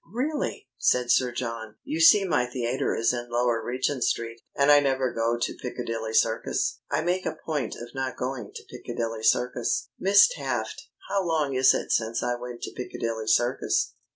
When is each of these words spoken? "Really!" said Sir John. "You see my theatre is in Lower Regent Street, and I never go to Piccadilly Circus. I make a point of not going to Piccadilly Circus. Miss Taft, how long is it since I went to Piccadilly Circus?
"Really!" 0.11 0.67
said 0.79 1.11
Sir 1.11 1.31
John. 1.31 1.75
"You 1.83 1.99
see 1.99 2.25
my 2.25 2.47
theatre 2.47 2.95
is 2.95 3.13
in 3.13 3.29
Lower 3.29 3.63
Regent 3.63 4.03
Street, 4.03 4.41
and 4.55 4.71
I 4.71 4.79
never 4.79 5.13
go 5.13 5.37
to 5.37 5.53
Piccadilly 5.61 6.15
Circus. 6.15 6.79
I 6.89 7.01
make 7.01 7.23
a 7.27 7.37
point 7.45 7.75
of 7.75 7.93
not 7.93 8.17
going 8.17 8.51
to 8.55 8.63
Piccadilly 8.67 9.21
Circus. 9.21 9.89
Miss 9.99 10.27
Taft, 10.27 10.87
how 11.07 11.23
long 11.23 11.53
is 11.53 11.75
it 11.75 11.91
since 11.91 12.23
I 12.23 12.33
went 12.33 12.63
to 12.63 12.73
Piccadilly 12.73 13.27
Circus? 13.27 13.93